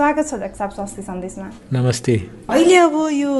[0.00, 2.12] स्वागत छ डाक्टर साहब स्वास्थ्य सन्देशमा। नमस्ते।
[2.48, 3.32] अहिले अब यो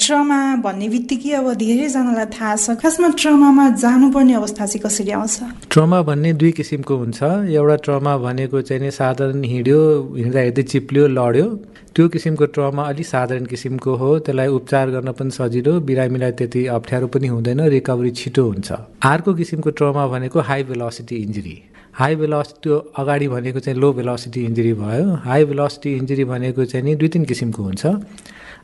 [0.00, 5.68] ट्रमा भन्ने बित्तिकै अब धेरैजनालाई थाहा छ। खासमा ट्रमामा जानुपर्ने अवस्था चाहिँ कसरी आउँछ?
[5.68, 7.20] ट्रमा भन्ने दुई किसिमको हुन्छ।
[7.52, 9.80] एउटा ट्रमा भनेको चाहिँ नि साधारण हिँड्यो
[10.16, 11.46] हिँड्दा हिँड्दै चिप्लियो लड्यो।
[11.92, 17.06] त्यो किसिमको ट्रमा अलिक साधारण किसिमको हो। त्यसलाई उपचार गर्न पनि सजिलो। बिरामीलाई त्यति अप्ठ्यारो
[17.12, 18.68] पनि हुँदैन। रिकभरी छिटो हुन्छ।
[19.12, 21.56] अर्को किसिमको ट्रमा भनेको high velocity injury.
[21.98, 26.84] High velocity त्यो अगाडि भनेको चाहिँ लो भेलोसिटी इन्जुरी भयो। हाई भेलोसिटी इन्जुरी भनेको चाहिँ
[26.86, 27.86] नि दुई तिन किसिमको हुन्छ।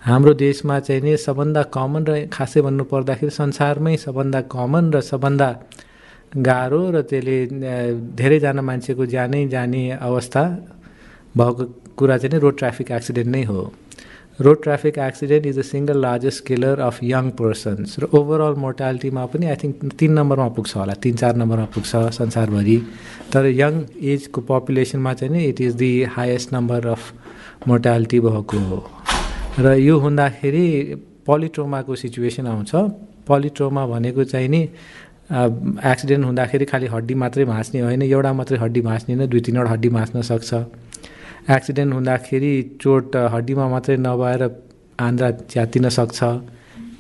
[0.06, 5.48] हाम्रो देशमा चाहिँ नि सबभन्दा कमन र खासै भन्नु पर्दाखेरि संसारमै सबभन्दा कमन र सबभन्दा
[6.46, 7.36] गाह्रो र त्यसले
[8.14, 10.42] धेरैजना मान्छेको ज्यानै जाने अवस्था
[11.34, 11.62] भएको
[11.98, 13.60] कुरा चाहिँ नि रोड ट्राफिक एक्सिडेन्ट नै हो।
[14.40, 19.46] Road traffic accident is the single largest killer of young persons र ओभरअल मोर्टालिटीमा पनि
[19.46, 22.76] आई थिङ्क तिन नम्बरमा पुग्छ होला। तिन चार नम्बरमा पुग्छ संसारभरि।
[23.32, 27.02] तर यङ एजको पपुलेसनमा चाहिँ नि it is the highest number of
[27.68, 28.78] mortality भएको हो।
[29.58, 30.66] र यो हुँदाखेरि
[31.26, 32.72] पोलिट्रोमाको सिचुएसन आउँछ।
[33.30, 34.62] पोलिट्रोमा भनेको चाहिँ नि
[35.30, 40.22] एक्सिडेन्ट हुँदाखेरि खालि हड्डी मात्रै भाँच्ने होइन। एउटा मात्रै हड्डी भाँच्ने दुई तिनवटा हड्डी भाँच्न
[40.22, 40.50] सक्छ।
[41.50, 44.42] एक्सिडेन्ट हुँदाखेरि चोट हड्डीमा मात्रै नभएर
[44.98, 46.22] आन्द्रा च्यातिन सक्छ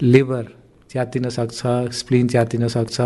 [0.02, 0.44] लिभर
[0.90, 1.60] च्यातिन सक्छ
[1.98, 3.00] स्प्लिन च्यातिन सक्छ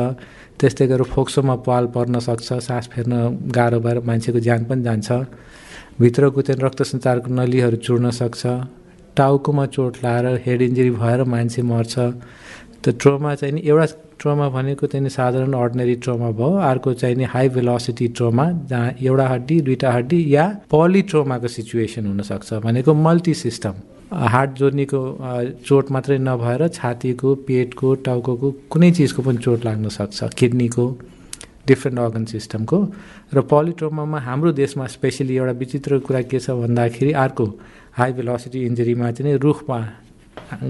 [0.58, 3.14] त्यस्तै गरेर फोक्सोमा पाल पर्न सक्छ सास फेर्न
[3.54, 5.08] गाह्रो भएर मान्छेको ज्यान पनि जान्छ।
[6.00, 8.42] भित्रको चाहिँ रक्त सञ्चारको नलीहरू चुड्न सक्छ।
[9.16, 11.94] टाउकोमा चोट लाएर हेड इन्जुरी भएर मान्छे मर्छ।
[12.84, 13.86] त्यो ट्रोमा चाहिँ नि एउटा
[14.20, 19.26] ट्रोमा भनेको चाहिँ साधारण अर्डिनेरी ट्रोमा भयो। अर्को चाहिँ नि हाई भेलोसिटी ट्रोमा जहाँ एउटा
[19.28, 23.74] हड्डी दुईवटा हड्डी या पली ट्रोमाको सिचुएसन हुनसक्छ भनेको मल्टी सिस्टम
[24.12, 25.00] हार्ट जोर्नीको
[25.66, 30.86] चोट मात्रै नभएर छातीको पेटको टाउको कुनै चिजको पनि चोट लाग्न सक्छ किडनीको
[31.66, 32.78] डिफ्रेन्ट अर्गन सिस्टमको
[33.34, 37.46] र पोलिट्रोमामा हाम्रो देशमा स्पेसली एउटा विचित्र कुरा के छ भन्दाखेरि अर्को
[37.92, 39.78] हाई भेलोसिटी इन्जुरीमा चाहिँ रुखमा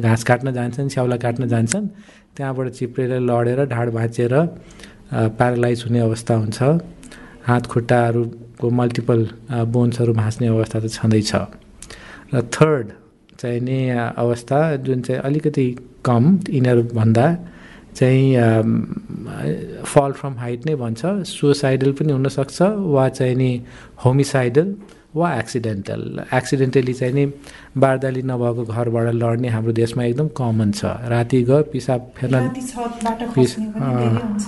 [0.00, 1.86] घाँस काट्न जान्छन् स्याउला काट्न जान्छन्।
[2.36, 4.34] त्यहाँबाट चिप्रेर लडेर ढाड भाँचेर
[5.38, 6.58] प्यारालाइज हुने अवस्था हुन्छ।
[7.48, 9.20] हात खुट्टाहरूको मल्टिपल
[9.72, 11.32] बोन्सहरू भाँच्ने अवस्था त छँदैछ।
[12.34, 12.86] र थर्ड
[13.40, 13.78] चाहिँ नि
[14.18, 15.66] अवस्था जुन चाहिँ अलिकति
[16.04, 17.26] कम यिनीहरूभन्दा
[17.96, 18.24] चाहिँ
[19.82, 22.58] फल फ्रम हाइट नै भन्छ। सुसाइडल पनि हुनसक्छ
[22.94, 23.50] वा चाहिँ नि
[24.04, 24.68] होमिसाइडल
[25.14, 26.00] वा एक्सिडेन्टल
[26.34, 27.24] एक्सिडेन्टली चाहिँ नि
[27.76, 32.34] बारदाली नभएको घरबाट लड्ने हाम्रो देशमा एकदम कमन छ। राति गयो पिसाब फेर्न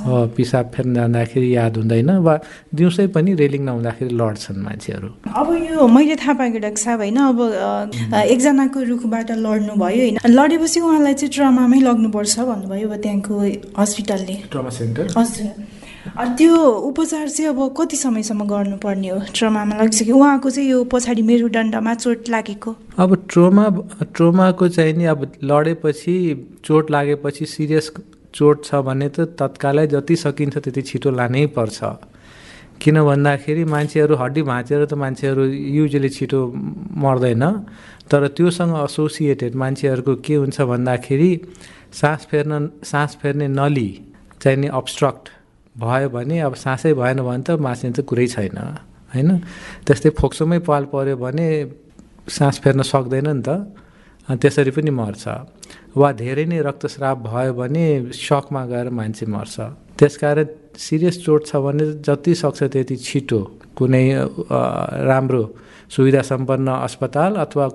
[0.04, 2.34] हो पिसाब फेर्न जाँदाखेरि याद हुँदैन वा
[2.74, 7.40] दिउँसै पनि रेलिङ नहुँदाखेरि लड्छन् मान्छेहरू। अब यो मैले थाहा पाएको डाक्टर साहब होइन अब
[8.28, 13.34] एकजनाको रुखबाट लड्नु भयो होइन। लडेपछि उहाँलाई चाहिँ ट्रमामै लग्नुपर्छ भन्नुभयो अब त्यहाँको
[13.80, 15.04] हस्पिटलले। Trauma centre?
[15.16, 16.56] हजुर। त्यो
[16.88, 19.18] उपचार चाहिँ अब कति समयसम्म गर्नुपर्ने हो?
[19.36, 22.70] ट्रोमामा लगिसक्यो। उहाँको चाहिँ यो पछाडि मेरुदण्डमा चोट लागेको?
[22.98, 23.64] अब ट्रोमा
[24.16, 26.14] ट्रोमाको चाहिँ नि अब लडेपछि
[26.64, 27.92] चोट लागेपछि सिरियस
[28.34, 31.78] चोट छ भने त तत्कालै जति सकिन्छ त्यति छिटो लानै पर्छ।
[32.80, 35.44] किन भन्दाखेरि मान्छेहरू हड्डी भाँचेर त मान्छेहरू
[35.76, 36.40] युजली छिटो
[36.96, 37.44] मर्दैन।
[38.08, 41.30] तर त्योसँग एसोसिएटेड मान्छेहरूको के हुन्छ भन्दाखेरि
[41.92, 43.90] सास फेर्न सास फेर्ने नली
[44.40, 45.28] चाहिँ नि अब्स्ट्रक्ट
[45.74, 48.58] भयो भने अब सासै भएन भने त बाँच्ने त कुरै छैन
[49.14, 49.30] होइन?
[49.86, 51.46] त्यस्तै फोक्सोमै पाल पऱ्यो भने
[52.28, 53.48] सास फेर्न सक्दैन नि त।
[54.30, 55.24] त्यसरी पनि मर्छ।
[55.96, 59.56] वा धेरै नै रक्तस्राव भयो भने सकमा गएर मान्छे मर्छ।
[59.98, 60.48] त्यसकारण
[60.78, 63.40] सिरियस चोट छ भने जति सक्छ त्यति छिटो
[63.76, 64.06] कुनै
[65.10, 65.42] राम्रो
[65.90, 67.66] सुविधा सम्पन्न अस्पताल अथवा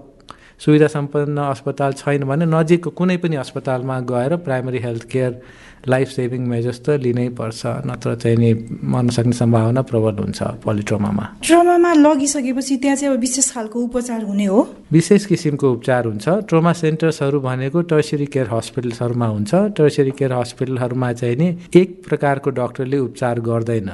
[0.60, 5.42] सुविधा सम्पन्न अस्पताल छैन भने नजिकको कुनै पनि अस्पतालमा गएर primary health care
[5.88, 8.52] life saving measures त लिनै पर्छ नत्र चाहिँ नि
[8.84, 14.46] मर्न सक्ने सम्भावना प्रबल हुन्छ पोलिट्रोमामा। ट्रोमामा लगिसकेपछि त्यहाँ चाहिँ अब विशेष खालको उपचार हुने
[14.46, 14.60] हो?
[14.92, 21.38] विशेष किसिमको उपचार हुन्छ। ट्रोमा सेन्टर्सहरू भनेको टर्सरी केयर हस्पिटल्सहरूमा हुन्छ। टर्सरी केयर हस्पिटलहरूमा चाहिँ
[21.38, 23.92] नि एक प्रकारको डक्टरले उपचार गर्दैन।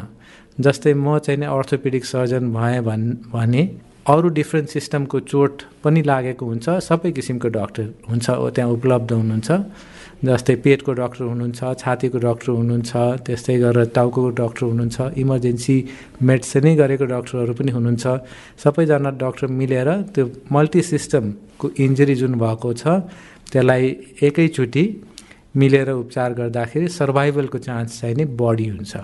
[0.60, 3.64] जस्तै म चाहिँ नि अर्थोपेडिक सर्जन भएँ भन् भने
[4.10, 8.26] अरू डिफ्रेन्ट सिस्टमको चोट पनि लागेको हुन्छ। सबै किसिमको डक्टर हुन्छ
[8.56, 9.50] त्यहाँ उपलब्ध हुनुहुन्छ।
[10.26, 12.92] जस्तै पेटको डक्टर हुनुहुन्छ छातीको डक्टर हुनुहुन्छ
[13.26, 15.76] त्यस्तै गरेर टाउको डक्टर हुनुहुन्छ इमर्जेन्सी
[16.30, 18.06] मेडिसिनै गरेको डक्टरहरू पनि हुनुहुन्छ।
[18.58, 22.84] सबैजना डक्टर मिलेर त्यो मल्टी सिस्टमको इन्जुरी जुन भएको छ
[23.54, 23.86] त्यसलाई
[24.26, 24.84] एकैचोटि
[25.56, 28.96] मिलेर उपचार गर्दाखेरि सर्भाइभलको चान्स चाहिँ नि बढी हुन्छ।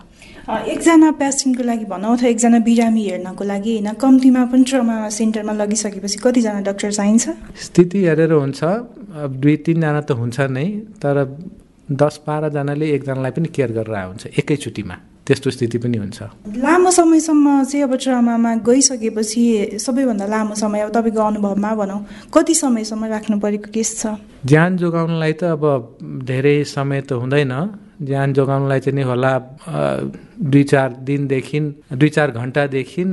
[0.47, 6.17] एकजना पेसेन्टको लागि भनौँ अथवा एकजना बिरामी हेर्नको लागि होइन कम्तीमा पनि ट्रमा सेन्टरमा लगिसकेपछि
[6.23, 7.25] कतिजना डक्टर चाहिन्छ?
[7.65, 8.63] स्थिति हेरेर हुन्छ।
[9.43, 10.67] दुई तिनजना त हुन्छ नै
[11.03, 11.15] तर
[11.91, 14.95] दस बाह्रजनाले एकजनालाई पनि केयर गरेर हुन्छ एकैचोटिमा।
[15.27, 16.19] त्यस्तो स्थिति पनि हुन्छ।
[16.55, 19.43] लामो समयसम्म चाहिँ अब ट्रमामा गइसकेपछि
[19.75, 21.99] सबैभन्दा लामो समय अब तपाईँको अनुभवमा भनौँ
[22.31, 24.15] कति समयसम्म राख्नु परेको केस छ?
[24.47, 25.63] ज्यान जोगाउनलाई त अब
[26.23, 27.53] धेरै समय त हुँदैन।
[28.01, 29.33] ज्यान जोगाउनलाई चाहिँ नि होला
[30.37, 31.59] दुई चार दिनदेखि
[31.93, 33.03] दुई चार घन्टादेखि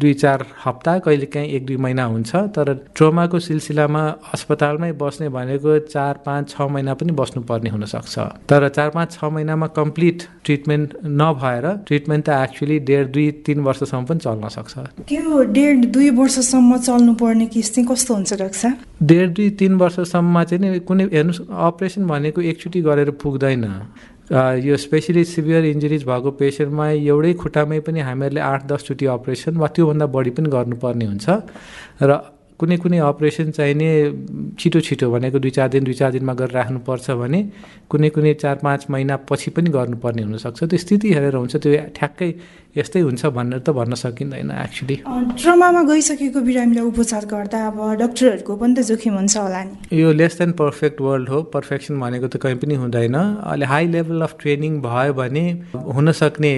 [0.00, 4.02] दुई चार हप्ता कहिलेकाहीँ एक दुई महिना हुन्छ। तर ट्रोमाको सिलसिलामा
[4.34, 8.18] अस्पतालमै बस्ने भनेको चार पाँच छ महिना पनि बस्नुपर्ने हुनसक्छ
[8.48, 14.04] तर चार पाँच छ महिनामा कम्प्लिट ट्रिटमेन्ट नभएर ट्रिटमेन्ट त एक्चुली डेढ दुई तिन वर्षसम्म
[14.04, 14.74] पनि चल्न सक्छ।
[15.08, 20.44] त्यो डेढ दुई वर्षसम्म चल्नु पर्ने केस चाहिँ कस्तो हुन्छ डाक्टर डेढ दुई तिन वर्षसम्म
[20.44, 23.64] चाहिँ नि कुनै हेर्नुहोस् अपरेसन भनेको एकचोटि गरेर पुग्दैन।
[24.30, 30.06] यो स्पेसली सिभियर इन्जुरिज भएको पेसेन्टमा एउटै खुट्टामै पनि हामीहरूले आठ दसचोटि अपरेसन वा त्योभन्दा
[30.06, 31.26] बढी पनि गर्नुपर्ने हुन्छ।
[32.02, 32.10] र
[32.60, 33.88] कुनै कुनै अपरेसन चाहिने
[34.60, 37.40] छिटो छिटो भनेको दुई चार दिन दुई चार दिनमा गरेर राख्नुपर्छ भने
[37.90, 42.28] कुनै कुनै चार पाँच महिना पछि पनि गर्नुपर्ने हुनसक्छ। त्यो स्थिति हेरेर हुन्छ त्यो ठ्याक्कै
[42.76, 44.96] यस्तै हुन्छ भनेर त भन्न सकिँदैन एक्चुली
[45.40, 50.38] ट्रमामा गइसकेको बिरामीलाई उपचार गर्दा अब डक्टरहरूको पनि त जोखिम हुन्छ होला नि। यो लेस
[50.38, 54.80] देन पर्फेक्ट वर्ल्ड हो। पर्फेक्सन भनेको त कहीँ पनि हुँदैन। अहिले हाई लेभल अफ ट्रेनिङ
[54.84, 56.52] भयो भने हुनसक्ने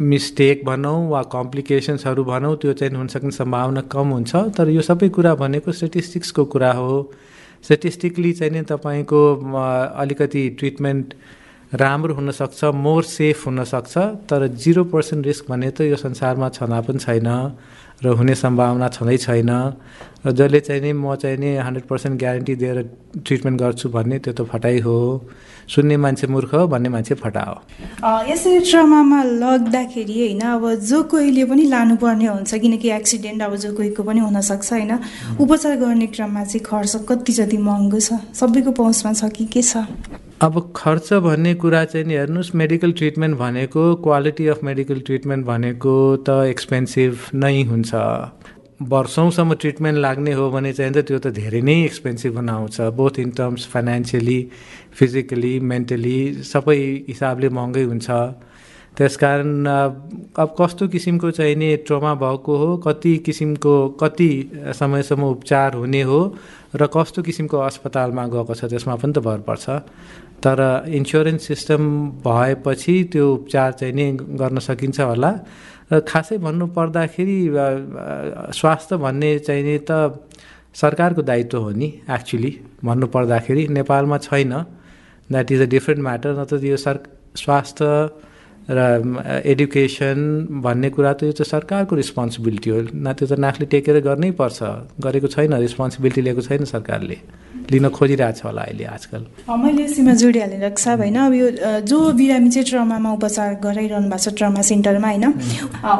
[0.00, 5.34] मिस्टेक भनौँ वा कम्प्लिकेसन्सहरू भनौँ त्यो चाहिँ हुनसक्ने सम्भावना कम हुन्छ। तर यो सबै कुरा
[5.34, 7.12] भनेको स्टेटिस्टिक्सको कुरा हो।
[7.62, 9.20] स्टेटिस्टिकली चाहिँ नि तपाईँको
[9.94, 11.14] अलिकति ट्रिटमेन्ट
[11.72, 13.98] राम्रो हुनसक्छ मोर सेफ हुनसक्छ
[14.28, 17.28] तर जिरो पर्सेन्ट रिस्क भने त यो संसारमा छँदा पनि छैन
[18.04, 19.50] र हुने सम्भावना छँदै छैन
[20.26, 22.78] र जसले चाहिँ नि म चाहिँ नि हन्ड्रेड पर्सेन्ट ग्यारेन्टी दिएर
[23.24, 24.96] ट्रिटमेन्ट गर्छु भन्ने त्यो त फटाइ हो।
[25.64, 27.56] सुन्ने मान्छे मूर्ख भन्ने मान्छे फटा हो
[28.28, 34.02] यसरी ट्रमामा लग्दाखेरि होइन अब जो कोहीले पनि लानुपर्ने हुन्छ किनकि एक्सिडेन्ट अब जो कोहीको
[34.02, 34.92] पनि हुनसक्छ होइन
[35.40, 39.86] उपचार गर्ने क्रममा चाहिँ खर्च कति जति महँगो छ सबैको पहुँचमा छ कि के छ?
[40.42, 45.92] अब खर्च भन्ने कुरा चाहिँ नि हेर्नुहोस् मेडिकल ट्रिटमेन्ट भनेको क्वालिटी अफ मेडिकल ट्रिटमेन्ट भनेको
[46.28, 47.94] त एक्सपेन्सिभ नै हुन्छ।
[48.90, 53.18] वर्षौँसम्म ट्रिटमेन्ट लाग्ने हो भने चाहिँ त त्यो त धेरै नै एक्सपेन्सिभ हुन आउँछ। Both
[53.22, 54.40] in terms financially
[54.98, 56.78] physically mentally सबै
[57.08, 58.10] हिसाबले महँगै हुन्छ।
[58.98, 64.30] त्यस कारण अब कस्तो किसिमको चाहिने ट्रोमा भएको हो कति किसिमको कति
[64.78, 66.20] समयसम्म उपचार हुने हो
[66.76, 69.66] र कस्तो किसिमको अस्पतालमा गएको छ त्यसमा पनि त भर पर्छ।
[70.44, 70.60] तर
[70.92, 71.82] इन्सुरेन्स सिस्टम
[72.20, 74.06] भएपछि त्यो उपचार चाहिँ नि
[74.36, 75.30] गर्न सकिन्छ होला।
[75.92, 77.38] र खासै भन्नु पर्दाखेरि
[78.52, 80.20] स्वास्थ्य भन्ने चाहिने त
[80.74, 82.52] सरकारको दायित्व हो नि एक्चुली
[82.84, 84.52] भन्नु पर्दाखेरि नेपालमा छैन।
[85.30, 86.96] That is a different matter न यो सर
[87.36, 87.88] स्वास्थ्य
[88.70, 90.18] र एडुकेसन
[90.62, 94.58] भन्ने कुरा त यो चाहिँ सरकारको रिस्पोन्सिबिलिटी हो। न त्यो त नाकले टेकेर गर्नै पर्छ।
[95.02, 97.18] गरेको छैन रिस्पोन्सिबिलिटी लिएको छैन सरकारले।
[97.70, 101.16] लिन खोजिरहेको छ होला अहिले आजकल। मैले यसमा जोडिहालेँ रक्षा होइन?
[101.16, 101.46] अब यो
[101.86, 105.24] जो बिरामी चाहिँ ट्रमामा उपचार गराइरहनु भएको छ ट्रमा सेन्टरमा होइन?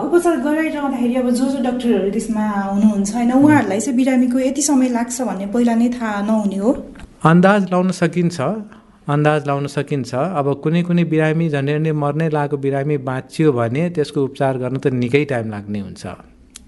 [0.07, 3.33] उपचार गराइरहँदाखेरि अब जो जो डक्टरहरू त्यसमा हुनुहुन्छ होइन?
[3.33, 6.71] उहाँहरूलाई चाहिँ बिरामीको यति समय लाग्छ भन्ने पहिला नै थाहा नहुने हो।
[7.23, 8.39] अन्दाज लाउन सकिन्छ।
[9.09, 14.19] अन्दाज लाउन सकिन्छ। अब कुनै कुनै बिरामी झन्डै झन्डै मर्नै लागेको बिरामी बाँचियो भने त्यसको
[14.25, 16.05] उपचार गर्न त निकै टाइम लाग्ने हुन्छ।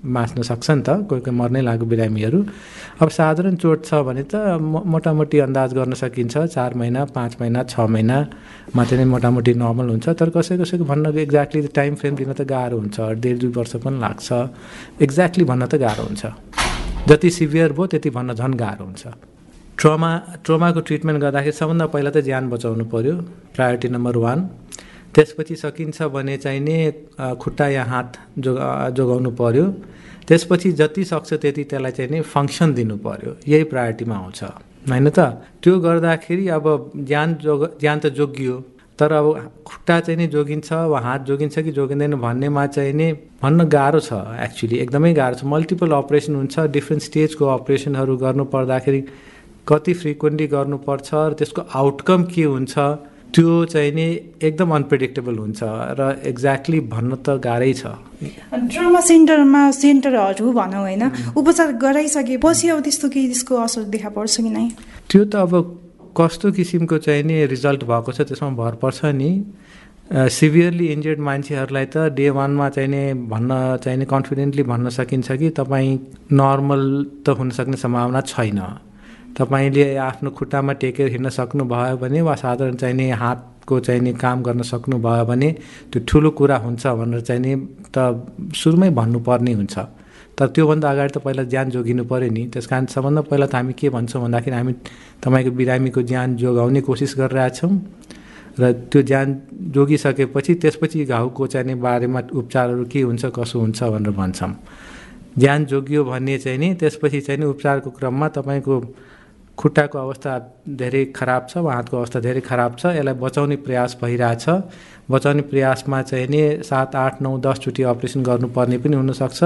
[0.05, 2.39] बाँच्न सक्छ नि त कोही कोही मर्नै लागेको बिरामीहरू।
[3.01, 7.81] अब साधारण चोट छ भने त मोटामोटी अन्दाज गर्न सकिन्छ। चार महिना पाँच महिना छ
[7.87, 12.77] महिनामा चाहिँ मोटामोटी नर्मल हुन्छ। तर कसै कसैको भन्न एक्ज्याक्टली टाइम फ्रेम दिन त गाह्रो
[12.83, 14.29] हुन्छ। डेढ दुई वर्ष पनि लाग्छ।
[15.01, 16.23] एक्ज्याक्टली भन्न त गाह्रो हुन्छ।
[17.09, 19.05] जति सिभियर भयो त्यति भन्न झन् गाह्रो हुन्छ।
[19.79, 20.11] ट्रमा
[20.45, 23.15] ट्रोमाको ट्रिटमेन्ट गर्दाखेरि सबभन्दा पहिला त ज्यान बचाउनु पऱ्यो
[23.55, 24.39] प्रायोरिटी नम्बर वान।
[25.15, 26.77] त्यसपछि सकिन्छ भने चाहिने
[27.43, 28.11] खुट्टा या हात
[28.45, 29.65] जोगा जोगाउनु पऱ्यो
[30.29, 34.41] त्यसपछि जति सक्छ त्यति त्यसलाई चाहिँ नि फङ्सन दिनु पऱ्यो यही प्रायोरिटीमा आउँछ।
[34.91, 35.19] होइन त?
[35.63, 36.67] त्यो गर्दाखेरि अब
[37.11, 38.57] ज्यान जोग ज्यान त जोगियो
[38.99, 39.27] तर अब
[39.67, 43.13] खुट्टा चाहिँ नि जोगिन्छ वा हात जोगिन्छ कि जोगिँदैन भन्नेमा चाहिँ नि
[43.43, 44.13] भन्न गाह्रो छ
[44.47, 49.01] एक्चुली एकदमै गाह्रो छ। मल्टिपल अपरेसन हुन्छ डिफ्रेन्ट स्टेजको अपरेसनहरू गर्नु पर्दाखेरि
[49.69, 52.75] कति फ्रिक्वेन्टली गर्नुपर्छ र त्यसको आउटकम के हुन्छ
[53.35, 54.07] त्यो चाहिँ नि
[54.47, 55.61] एकदम अनप्रिडिक्टेबल हुन्छ
[55.99, 57.99] र एक्ज्याक्टली भन्न त गाह्रै छ।
[58.71, 61.05] ट्रमा सेन्टरमा सेन्टरहरू भनौँ होइन।
[61.35, 64.67] उपचार गराइसकेपछि अब त्यस्तो केही त्यसको असर देखा पर्छ कि नै?
[65.11, 65.53] त्यो त अब
[66.15, 69.31] कस्तो किसिमको चाहिँ नि रिजल्ट भएको छ त्यसमा भर पर्छ नि।
[70.31, 75.51] सिभियरली इन्जर्ड मान्छेहरूलाई त डे वानमा चाहिँ नि भन्न चाहिँ नि कन्फिडेन्टली भन्न सकिन्छ कि
[75.59, 75.99] तपाईँ
[76.31, 76.83] नर्मल
[77.27, 78.61] त हुन सक्ने सम्भावना छैन।
[79.39, 85.25] तपाईँले आफ्नो खुट्टामा टेकेर हिँड्न सक्नुभयो भने वा साधारण चाहिने हातको चाहिने काम गर्न सक्नुभयो
[85.27, 85.51] भने
[85.91, 87.53] त्यो ठुलो कुरा हुन्छ भनेर चाहिँ नि
[87.91, 87.99] त
[88.55, 89.79] सुरुमै भन्नुपर्ने हुन्छ।
[90.39, 93.73] तर त्योभन्दा अगाडि त पहिला ज्यान जोगिनु पऱ्यो नि। त्यस कारण सबभन्दा पहिला त हामी
[93.75, 94.73] के भन्छौँ भन्दाखेरि हामी
[95.23, 97.73] तपाईँको बिरामीको ज्यान जोगाउने कोसिस गरिरहेछौँ
[98.59, 99.27] र त्यो ज्यान
[99.75, 104.53] जोगिसकेपछि त्यसपछि घाउको चाहिँ नि बारेमा उपचारहरू के हुन्छ कसो हुन्छ भनेर भन्छौँ।
[105.39, 108.75] ज्यान जोगियो भन्ने चाहिँ नि त्यसपछि चाहिँ नि उपचारको क्रममा तपाईँको
[109.57, 110.33] खुट्टाको अवस्था
[110.81, 114.45] धेरै खराब छ वा हातको अवस्था धेरै खराब छ। यसलाई बचाउने प्रयास भइरहेछ।
[115.11, 119.41] बचाउने प्रयासमा चाहिँ नि सात आठ नौ दसचोटि अपरेसन गर्नुपर्ने पनि हुनसक्छ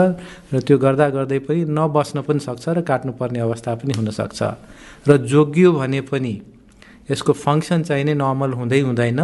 [0.53, 4.41] र त्यो गर्दा गर्दै पनि नबस्न पनि सक्छ र काट्नुपर्ने अवस्था पनि हुनसक्छ।
[5.09, 6.35] र जोगियो भने पनि
[7.11, 9.21] यसको फङ्सन चाहिँ नै नर्मल हुँदै हुँदैन।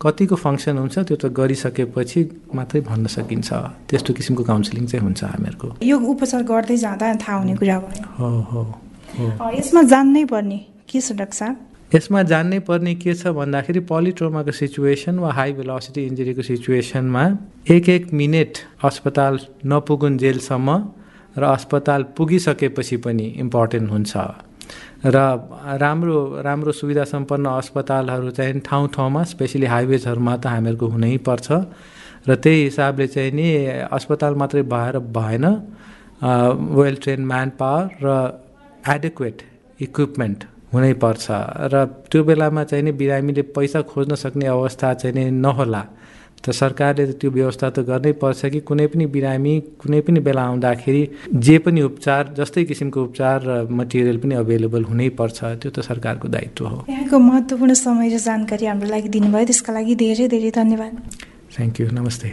[0.00, 2.20] कतिको फङ्सन हुन्छ त्यो त गरिसकेपछि
[2.54, 3.50] मात्रै भन्न सकिन्छ।
[3.88, 8.30] त्यस्तो किसिमको काउन्सिलिङ चाहिँ हुन्छ हामीहरूको। यो उपचार गर्दै जाँदा थाहा हुने कुरा भयो। हो
[8.50, 8.62] हो।
[9.58, 10.58] यसमा जान्नै पर्ने
[10.88, 11.56] के छ डाक्टर साहब?
[11.94, 17.24] यसमा जान्नै पर्ने के छ भन्दाखेरि पोलिट्रोमाको सिचुएसन वा हाई भेलोसिटी इन्जुरीको सिचुएसनमा
[17.70, 18.52] एक एक मिनट
[18.84, 20.68] अस्पताल नपुगुन् जेलसम्म
[21.38, 24.14] र अस्पताल पुगिसकेपछि पनि इम्पोर्टेन्ट हुन्छ।
[25.04, 25.16] र
[25.82, 31.48] राम्रो राम्रो सुविधा सम्पन्न अस्पतालहरू चाहिँ ठाउँ ठाउँमा स्पेसली हाइवेजहरूमा त हामीहरूको हुनै पर्छ।
[32.28, 33.46] र त्यही हिसाबले चाहिँ नि
[33.90, 35.44] अस्पताल मात्रै भएर भएन।
[36.78, 38.08] वेल ट्रेन म्यान पावर र
[38.88, 39.42] एडेक्वेट
[39.80, 41.26] इक्विपमेन्ट हुनैपर्छ
[41.72, 45.82] र त्यो बेलामा चाहिँ नि बिरामीले पैसा खोज्न सक्ने अवस्था चाहिँ नि नहोला।
[46.40, 50.42] त सरकारले त त्यो व्यवस्था त गर्नै पर्छ कि कुनै पनि बिरामी कुनै पनि बेला
[50.42, 51.02] आउँदाखेरि
[51.36, 56.66] जे पनि उपचार जस्तै किसिमको उपचार र मटेरियल पनि अभाइलेबल हुनैपर्छ त्यो त सरकारको दायित्व
[56.66, 60.92] हो। यहाँको महत्त्वपूर्ण समय र जानकारी हाम्रो लागि दिनुभयो त्यसका लागि धेरै धेरै धन्यवाद।
[61.52, 62.28] थ्याङ्क यू नमस्ते।